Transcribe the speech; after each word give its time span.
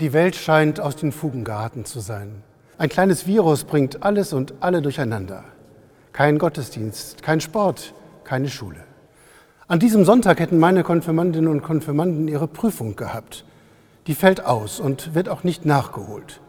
Die 0.00 0.12
Welt 0.12 0.34
scheint 0.34 0.80
aus 0.80 0.96
den 0.96 1.12
Fugen 1.12 1.44
geraten 1.44 1.84
zu 1.84 2.00
sein. 2.00 2.42
Ein 2.78 2.88
kleines 2.88 3.28
Virus 3.28 3.62
bringt 3.62 4.02
alles 4.02 4.32
und 4.32 4.54
alle 4.58 4.82
durcheinander. 4.82 5.44
Kein 6.12 6.38
Gottesdienst, 6.38 7.22
kein 7.22 7.40
Sport, 7.40 7.94
keine 8.24 8.48
Schule. 8.48 8.80
An 9.68 9.78
diesem 9.78 10.04
Sonntag 10.04 10.40
hätten 10.40 10.58
meine 10.58 10.82
Konfirmandinnen 10.82 11.48
und 11.48 11.62
Konfirmanden 11.62 12.26
ihre 12.26 12.48
Prüfung 12.48 12.96
gehabt. 12.96 13.44
Die 14.08 14.16
fällt 14.16 14.44
aus 14.44 14.80
und 14.80 15.14
wird 15.14 15.28
auch 15.28 15.44
nicht 15.44 15.64
nachgeholt. 15.64 16.40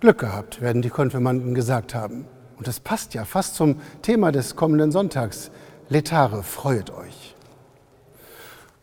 Glück 0.00 0.18
gehabt, 0.18 0.60
werden 0.60 0.82
die 0.82 0.90
Konfirmanden 0.90 1.54
gesagt 1.54 1.94
haben. 1.94 2.26
Und 2.58 2.68
das 2.68 2.78
passt 2.78 3.14
ja 3.14 3.24
fast 3.24 3.54
zum 3.54 3.80
Thema 4.02 4.32
des 4.32 4.54
kommenden 4.54 4.92
Sonntags. 4.92 5.50
Letare, 5.88 6.42
freut 6.42 6.90
euch. 6.90 7.34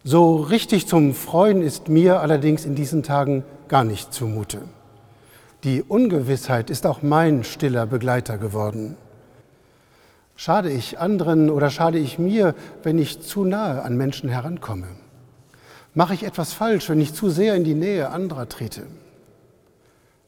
So 0.03 0.37
richtig 0.37 0.87
zum 0.87 1.13
Freuen 1.13 1.61
ist 1.61 1.89
mir 1.89 2.21
allerdings 2.21 2.65
in 2.65 2.73
diesen 2.73 3.03
Tagen 3.03 3.43
gar 3.69 3.83
nicht 3.83 4.13
zumute. 4.13 4.61
Die 5.63 5.83
Ungewissheit 5.83 6.69
ist 6.69 6.85
auch 6.85 7.01
mein 7.01 7.43
stiller 7.43 7.85
Begleiter 7.85 8.37
geworden. 8.37 8.97
Schade 10.35 10.71
ich 10.71 10.99
anderen 10.99 11.49
oder 11.49 11.69
schade 11.69 11.97
ich 11.97 12.17
mir, 12.17 12.55
wenn 12.83 12.97
ich 12.97 13.21
zu 13.21 13.43
nahe 13.43 13.83
an 13.83 13.97
Menschen 13.97 14.29
herankomme? 14.29 14.87
Mache 15.93 16.13
ich 16.13 16.23
etwas 16.23 16.53
falsch, 16.53 16.89
wenn 16.89 17.01
ich 17.01 17.13
zu 17.13 17.29
sehr 17.29 17.55
in 17.55 17.63
die 17.63 17.73
Nähe 17.73 18.09
anderer 18.09 18.47
trete? 18.47 18.83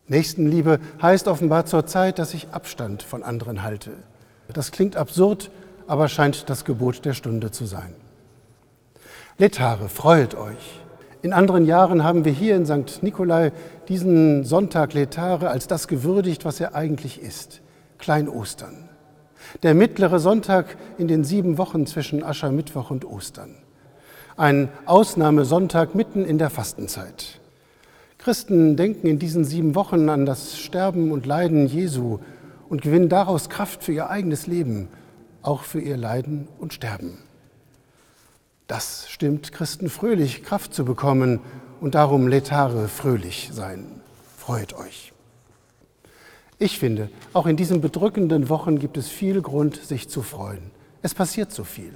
Nächstenliebe 0.07 0.79
heißt 1.01 1.29
offenbar 1.29 1.65
zurzeit, 1.65 2.19
dass 2.19 2.33
ich 2.33 2.49
Abstand 2.49 3.03
von 3.03 3.23
anderen 3.23 3.63
halte. 3.63 3.91
Das 4.53 4.71
klingt 4.71 4.97
absurd, 4.97 5.49
aber 5.87 6.09
scheint 6.09 6.49
das 6.49 6.65
Gebot 6.65 7.05
der 7.05 7.13
Stunde 7.13 7.51
zu 7.51 7.65
sein. 7.65 7.95
Letare, 9.37 9.87
freut 9.87 10.35
euch. 10.35 10.81
In 11.23 11.33
anderen 11.33 11.65
Jahren 11.65 12.03
haben 12.03 12.25
wir 12.25 12.31
hier 12.31 12.55
in 12.55 12.65
St. 12.65 13.03
Nikolai 13.03 13.51
diesen 13.87 14.43
Sonntag 14.43 14.93
Letare 14.93 15.49
als 15.49 15.67
das 15.67 15.87
gewürdigt, 15.87 16.45
was 16.45 16.59
er 16.59 16.73
eigentlich 16.73 17.21
ist. 17.21 17.61
Kleinostern. 17.99 18.89
Der 19.61 19.75
mittlere 19.75 20.19
Sonntag 20.19 20.77
in 20.97 21.07
den 21.07 21.23
sieben 21.23 21.59
Wochen 21.59 21.85
zwischen 21.85 22.23
Aschermittwoch 22.23 22.89
und 22.89 23.05
Ostern. 23.05 23.55
Ein 24.35 24.69
Ausnahmesonntag 24.87 25.93
mitten 25.93 26.25
in 26.25 26.39
der 26.39 26.49
Fastenzeit. 26.49 27.39
Christen 28.17 28.75
denken 28.75 29.05
in 29.05 29.19
diesen 29.19 29.45
sieben 29.45 29.75
Wochen 29.75 30.09
an 30.09 30.25
das 30.25 30.57
Sterben 30.57 31.11
und 31.11 31.27
Leiden 31.27 31.67
Jesu 31.67 32.19
und 32.67 32.81
gewinnen 32.81 33.09
daraus 33.09 33.49
Kraft 33.49 33.83
für 33.83 33.91
ihr 33.91 34.09
eigenes 34.09 34.47
Leben, 34.47 34.87
auch 35.43 35.63
für 35.63 35.81
ihr 35.81 35.97
Leiden 35.97 36.47
und 36.59 36.73
Sterben. 36.73 37.17
Das 38.71 39.09
stimmt 39.09 39.51
Christen 39.51 39.89
fröhlich, 39.89 40.45
Kraft 40.45 40.73
zu 40.73 40.85
bekommen 40.85 41.41
und 41.81 41.93
darum 41.93 42.29
letare 42.29 42.87
fröhlich 42.87 43.49
sein. 43.51 43.85
Freut 44.37 44.73
euch. 44.77 45.11
Ich 46.57 46.79
finde, 46.79 47.09
auch 47.33 47.47
in 47.47 47.57
diesen 47.57 47.81
bedrückenden 47.81 48.47
Wochen 48.47 48.79
gibt 48.79 48.95
es 48.95 49.09
viel 49.09 49.41
Grund, 49.41 49.75
sich 49.75 50.07
zu 50.07 50.21
freuen. 50.21 50.71
Es 51.01 51.13
passiert 51.13 51.51
so 51.51 51.65
viel. 51.65 51.91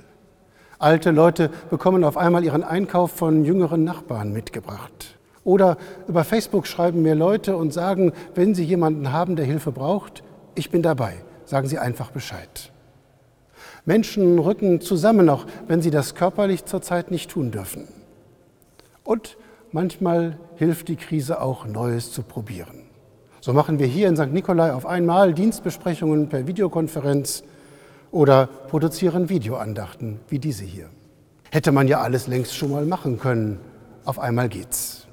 Alte 0.78 1.12
Leute 1.12 1.50
bekommen 1.69 2.03
auf 2.03 2.18
einmal 2.18 2.44
ihren 2.44 2.66
Einkauf 2.66 3.12
von 3.12 3.46
jüngeren 3.46 3.85
Nachbarn 3.85 4.34
mitgebracht. 4.34 5.18
Oder 5.46 5.78
über 6.09 6.25
Facebook 6.25 6.68
schreiben 6.68 7.03
mir 7.03 7.16
Leute 7.16 7.56
und 7.56 7.72
sagen, 7.72 8.12
wenn 8.34 8.53
Sie 8.53 8.66
jemanden 8.66 9.14
haben, 9.14 9.38
der 9.38 9.46
Hilfe 9.46 9.72
braucht, 9.72 10.24
ich 10.56 10.72
bin 10.72 10.81
dabei. 10.81 11.24
Sagen 11.46 11.69
Sie 11.69 11.80
einfach 11.80 12.12
Bescheid. 12.12 12.74
Menschen 13.85 14.40
rücken 14.40 14.81
zusammen, 14.81 15.29
auch 15.29 15.46
wenn 15.68 15.81
sie 15.81 15.91
das 15.91 16.16
körperlich 16.16 16.66
zurzeit 16.66 17.12
nicht 17.12 17.31
tun 17.31 17.51
dürfen. 17.51 17.88
Und 19.03 19.38
manchmal 19.72 20.40
hilft 20.56 20.88
die 20.88 20.96
Krise 20.96 21.40
auch, 21.40 21.66
Neues 21.66 22.12
zu 22.12 22.23
probieren. 22.23 22.84
So 23.41 23.53
machen 23.53 23.78
wir 23.78 23.85
hier 23.85 24.07
in 24.07 24.18
St. 24.18 24.34
Nikolai 24.34 24.73
auf 24.73 24.88
einmal 24.88 25.34
Dienstbesprechungen 25.34 26.29
per 26.29 26.47
Videokonferenz 26.47 27.44
oder 28.09 28.47
produzieren 28.47 29.29
Videoandachten 29.29 30.19
wie 30.29 30.40
diese 30.40 30.63
hier. 30.63 30.90
Hätte 31.52 31.72
man 31.72 31.88
ja 31.88 32.02
alles 32.02 32.25
längst 32.25 32.56
schon 32.56 32.72
mal 32.72 32.85
machen 32.85 33.19
können. 33.19 33.59
Auf 34.03 34.17
einmal 34.17 34.50
geht's. 34.50 35.06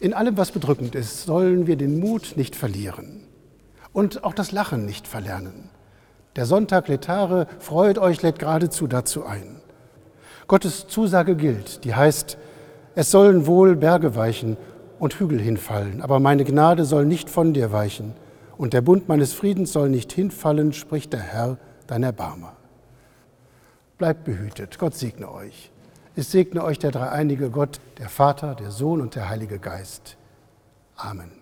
In 0.00 0.14
allem, 0.14 0.36
was 0.36 0.52
bedrückend 0.52 0.94
ist, 0.94 1.24
sollen 1.24 1.66
wir 1.66 1.76
den 1.76 2.00
Mut 2.00 2.32
nicht 2.36 2.56
verlieren 2.56 3.24
und 3.92 4.24
auch 4.24 4.34
das 4.34 4.50
Lachen 4.50 4.86
nicht 4.86 5.06
verlernen. 5.06 5.68
Der 6.36 6.46
Sonntag 6.46 6.88
Letare, 6.88 7.46
freut 7.58 7.98
euch, 7.98 8.22
lädt 8.22 8.38
geradezu 8.38 8.86
dazu 8.86 9.24
ein. 9.26 9.60
Gottes 10.46 10.86
Zusage 10.88 11.36
gilt, 11.36 11.84
die 11.84 11.94
heißt, 11.94 12.38
es 12.94 13.10
sollen 13.10 13.46
wohl 13.46 13.76
Berge 13.76 14.16
weichen 14.16 14.56
und 14.98 15.14
Hügel 15.14 15.40
hinfallen, 15.40 16.00
aber 16.02 16.20
meine 16.20 16.44
Gnade 16.44 16.84
soll 16.84 17.04
nicht 17.04 17.28
von 17.28 17.52
dir 17.52 17.72
weichen 17.72 18.14
und 18.56 18.72
der 18.72 18.80
Bund 18.80 19.08
meines 19.08 19.32
Friedens 19.32 19.72
soll 19.72 19.88
nicht 19.88 20.12
hinfallen, 20.12 20.72
spricht 20.72 21.12
der 21.12 21.20
Herr, 21.20 21.58
dein 21.86 22.02
Erbarmer. 22.02 22.54
Bleibt 23.98 24.24
behütet, 24.24 24.78
Gott 24.78 24.94
segne 24.94 25.30
euch. 25.30 25.70
Es 26.16 26.30
segne 26.30 26.64
euch 26.64 26.78
der 26.78 26.90
dreieinige 26.90 27.50
Gott, 27.50 27.80
der 27.98 28.08
Vater, 28.08 28.54
der 28.54 28.70
Sohn 28.70 29.00
und 29.00 29.14
der 29.14 29.28
Heilige 29.28 29.58
Geist. 29.58 30.16
Amen. 30.96 31.41